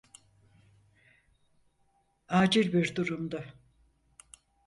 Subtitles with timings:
[2.27, 3.45] Acil bir durumdu.